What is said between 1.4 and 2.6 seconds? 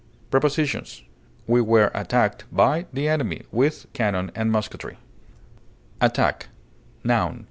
We were attacked